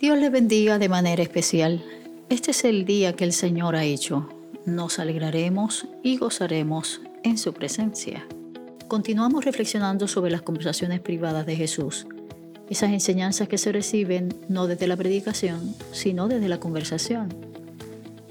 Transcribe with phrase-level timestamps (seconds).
[0.00, 1.84] Dios le bendiga de manera especial.
[2.30, 4.30] Este es el día que el Señor ha hecho.
[4.64, 8.26] Nos alegraremos y gozaremos en su presencia.
[8.88, 12.06] Continuamos reflexionando sobre las conversaciones privadas de Jesús,
[12.70, 17.28] esas enseñanzas que se reciben no desde la predicación, sino desde la conversación.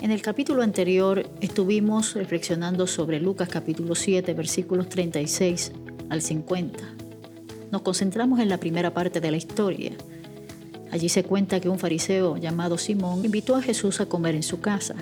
[0.01, 5.71] En el capítulo anterior estuvimos reflexionando sobre Lucas capítulo 7 versículos 36
[6.09, 6.79] al 50.
[7.71, 9.91] Nos concentramos en la primera parte de la historia,
[10.91, 14.59] Allí se cuenta que un fariseo llamado Simón invitó a Jesús a comer en su
[14.59, 14.95] casa.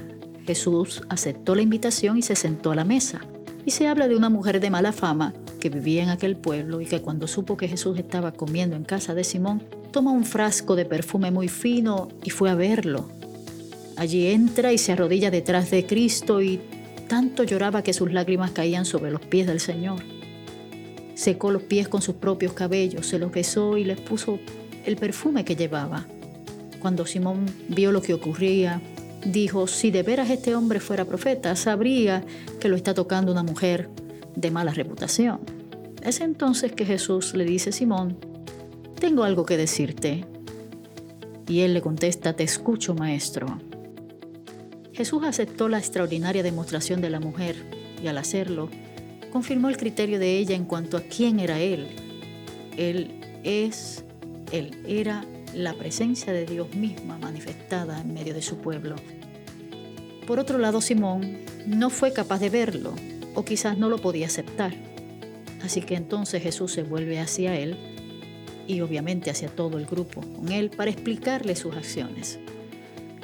[0.45, 3.21] Jesús aceptó la invitación y se sentó a la mesa.
[3.65, 6.85] Y se habla de una mujer de mala fama que vivía en aquel pueblo y
[6.85, 10.85] que cuando supo que Jesús estaba comiendo en casa de Simón, toma un frasco de
[10.85, 13.09] perfume muy fino y fue a verlo.
[13.97, 16.61] Allí entra y se arrodilla detrás de Cristo y
[17.07, 20.03] tanto lloraba que sus lágrimas caían sobre los pies del Señor.
[21.15, 24.39] Secó los pies con sus propios cabellos, se los besó y les puso
[24.87, 26.05] el perfume que llevaba.
[26.79, 28.81] Cuando Simón vio lo que ocurría,
[29.25, 32.23] dijo, si de veras este hombre fuera profeta, sabría
[32.59, 33.89] que lo está tocando una mujer
[34.35, 35.41] de mala reputación.
[36.01, 38.17] Es entonces que Jesús le dice, Simón,
[38.97, 40.25] tengo algo que decirte.
[41.47, 43.59] Y él le contesta, te escucho, maestro.
[44.93, 47.55] Jesús aceptó la extraordinaria demostración de la mujer
[48.01, 48.69] y al hacerlo,
[49.31, 51.87] confirmó el criterio de ella en cuanto a quién era él.
[52.77, 54.03] Él es
[54.51, 58.95] él era la presencia de Dios misma manifestada en medio de su pueblo.
[60.25, 62.93] Por otro lado, Simón no fue capaz de verlo,
[63.33, 64.73] o quizás no lo podía aceptar.
[65.63, 67.77] Así que entonces Jesús se vuelve hacia él
[68.67, 72.39] y obviamente hacia todo el grupo con él para explicarle sus acciones.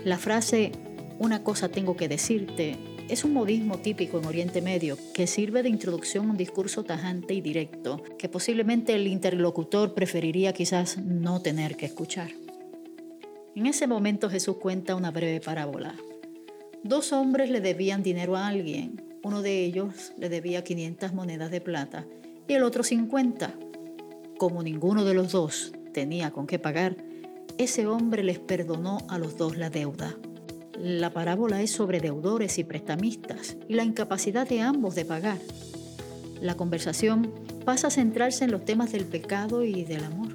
[0.04, 0.72] La frase,
[1.20, 2.78] una cosa tengo que decirte,
[3.10, 7.34] es un modismo típico en Oriente Medio que sirve de introducción a un discurso tajante
[7.34, 12.32] y directo que posiblemente el interlocutor preferiría quizás no tener que escuchar.
[13.56, 15.96] En ese momento Jesús cuenta una breve parábola.
[16.84, 19.04] Dos hombres le debían dinero a alguien.
[19.24, 22.06] Uno de ellos le debía 500 monedas de plata
[22.48, 23.54] y el otro 50.
[24.38, 26.98] Como ninguno de los dos tenía con qué pagar,
[27.58, 30.16] ese hombre les perdonó a los dos la deuda.
[30.84, 35.38] La parábola es sobre deudores y prestamistas y la incapacidad de ambos de pagar.
[36.42, 37.32] La conversación
[37.64, 40.34] pasa a centrarse en los temas del pecado y del amor.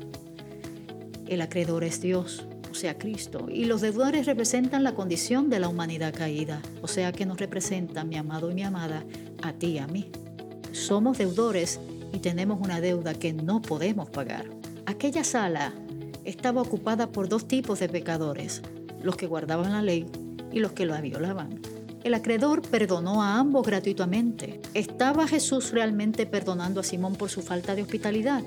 [1.26, 5.68] El acreedor es Dios, o sea, Cristo, y los deudores representan la condición de la
[5.68, 9.04] humanidad caída, o sea, que nos representan, mi amado y mi amada,
[9.42, 10.10] a ti y a mí.
[10.72, 11.78] Somos deudores
[12.14, 14.46] y tenemos una deuda que no podemos pagar.
[14.86, 15.74] Aquella sala
[16.24, 18.62] estaba ocupada por dos tipos de pecadores,
[19.02, 20.06] los que guardaban la ley
[20.52, 21.60] y los que la violaban.
[22.04, 24.60] El acreedor perdonó a ambos gratuitamente.
[24.72, 28.42] ¿Estaba Jesús realmente perdonando a Simón por su falta de hospitalidad?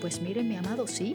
[0.00, 1.14] Pues miren, mi amado, sí.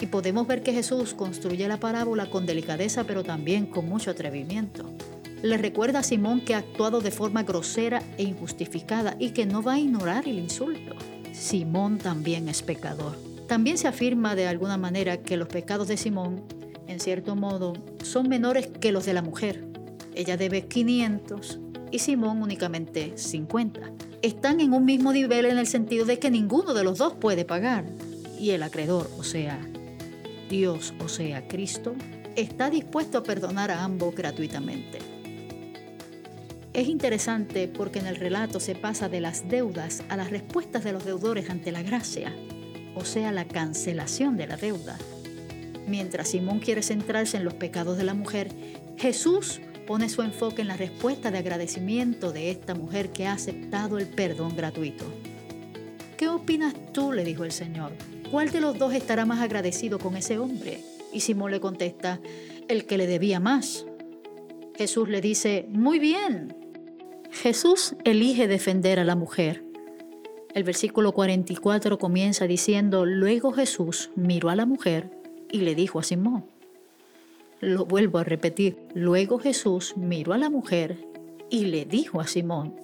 [0.00, 4.84] Y podemos ver que Jesús construye la parábola con delicadeza, pero también con mucho atrevimiento.
[5.42, 9.62] Le recuerda a Simón que ha actuado de forma grosera e injustificada y que no
[9.62, 10.94] va a ignorar el insulto.
[11.32, 13.16] Simón también es pecador.
[13.48, 16.42] También se afirma de alguna manera que los pecados de Simón,
[16.86, 19.73] en cierto modo, son menores que los de la mujer,
[20.14, 21.58] ella debe 500
[21.90, 23.80] y Simón únicamente 50.
[24.22, 27.44] Están en un mismo nivel en el sentido de que ninguno de los dos puede
[27.44, 27.84] pagar.
[28.38, 29.60] Y el acreedor, o sea,
[30.48, 31.94] Dios, o sea, Cristo,
[32.36, 34.98] está dispuesto a perdonar a ambos gratuitamente.
[36.72, 40.92] Es interesante porque en el relato se pasa de las deudas a las respuestas de
[40.92, 42.34] los deudores ante la gracia,
[42.96, 44.98] o sea, la cancelación de la deuda.
[45.86, 48.48] Mientras Simón quiere centrarse en los pecados de la mujer,
[48.96, 53.98] Jesús pone su enfoque en la respuesta de agradecimiento de esta mujer que ha aceptado
[53.98, 55.04] el perdón gratuito.
[56.16, 57.12] ¿Qué opinas tú?
[57.12, 57.92] le dijo el Señor.
[58.30, 60.80] ¿Cuál de los dos estará más agradecido con ese hombre?
[61.12, 62.20] Y Simón le contesta,
[62.68, 63.86] el que le debía más.
[64.76, 66.56] Jesús le dice, muy bien.
[67.30, 69.64] Jesús elige defender a la mujer.
[70.54, 75.10] El versículo 44 comienza diciendo, luego Jesús miró a la mujer
[75.50, 76.46] y le dijo a Simón,
[77.60, 78.76] lo vuelvo a repetir.
[78.94, 80.98] Luego Jesús miró a la mujer
[81.50, 82.74] y le dijo a Simón,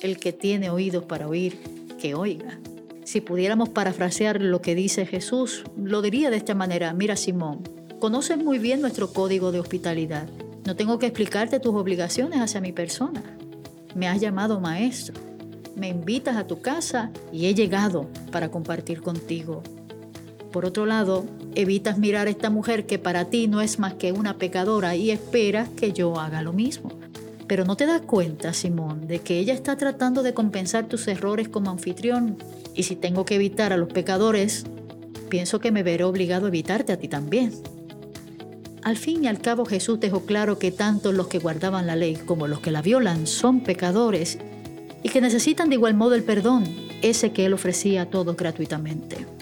[0.00, 1.58] el que tiene oídos para oír,
[1.98, 2.58] que oiga.
[3.04, 7.62] Si pudiéramos parafrasear lo que dice Jesús, lo diría de esta manera, mira Simón,
[8.00, 10.28] conoces muy bien nuestro código de hospitalidad.
[10.64, 13.22] No tengo que explicarte tus obligaciones hacia mi persona.
[13.94, 15.14] Me has llamado maestro.
[15.76, 19.62] Me invitas a tu casa y he llegado para compartir contigo
[20.54, 21.24] por otro lado,
[21.56, 25.10] evitas mirar a esta mujer que para ti no es más que una pecadora y
[25.10, 26.92] esperas que yo haga lo mismo.
[27.48, 31.48] Pero no te das cuenta, Simón, de que ella está tratando de compensar tus errores
[31.48, 32.38] como anfitrión.
[32.72, 34.64] Y si tengo que evitar a los pecadores,
[35.28, 37.52] pienso que me veré obligado a evitarte a ti también.
[38.84, 42.14] Al fin y al cabo Jesús dejó claro que tanto los que guardaban la ley
[42.14, 44.38] como los que la violan son pecadores
[45.02, 46.64] y que necesitan de igual modo el perdón,
[47.02, 49.33] ese que Él ofrecía a todos gratuitamente.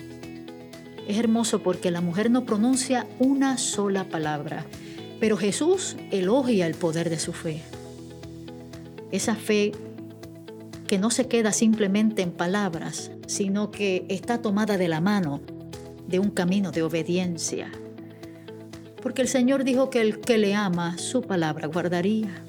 [1.13, 4.65] Es hermoso porque la mujer no pronuncia una sola palabra,
[5.21, 7.61] pero Jesús elogia el poder de su fe.
[9.11, 9.73] Esa fe
[10.87, 15.43] que no se queda simplemente en palabras, sino que está tomada de la mano
[16.09, 17.71] de un camino de obediencia
[19.03, 22.43] porque el Señor dijo que el que le ama, su palabra guardaría.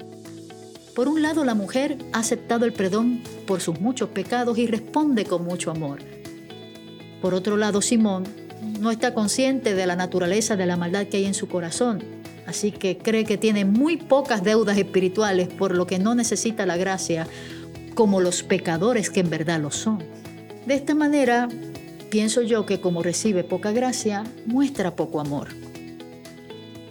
[0.94, 5.26] Por un lado, la mujer ha aceptado el perdón por sus muchos pecados y responde
[5.26, 5.98] con mucho amor.
[7.20, 8.43] Por otro lado, Simón
[8.80, 12.02] no está consciente de la naturaleza de la maldad que hay en su corazón,
[12.46, 16.76] así que cree que tiene muy pocas deudas espirituales, por lo que no necesita la
[16.76, 17.26] gracia
[17.94, 20.02] como los pecadores que en verdad lo son.
[20.66, 21.48] De esta manera,
[22.10, 25.48] pienso yo que como recibe poca gracia, muestra poco amor.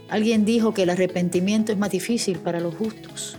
[0.09, 3.37] Alguien dijo que el arrepentimiento es más difícil para los justos.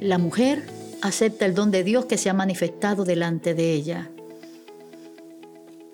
[0.00, 0.64] La mujer
[1.00, 4.10] acepta el don de Dios que se ha manifestado delante de ella.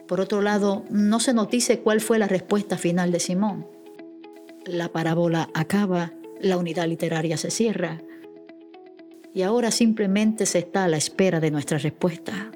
[0.09, 3.69] Por otro lado, no se notice cuál fue la respuesta final de Simón.
[4.65, 8.01] La parábola acaba, la unidad literaria se cierra
[9.35, 12.51] y ahora simplemente se está a la espera de nuestra respuesta.